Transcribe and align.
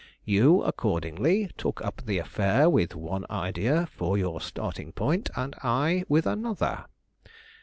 You 0.25 0.63
accordingly 0.63 1.51
took 1.57 1.79
up 1.85 2.01
the 2.03 2.17
affair 2.17 2.71
with 2.71 2.95
one 2.95 3.23
idea 3.29 3.85
for 3.85 4.17
your 4.17 4.41
starting 4.41 4.93
point, 4.93 5.29
and 5.35 5.53
I 5.61 6.05
with 6.09 6.25
another. 6.25 6.85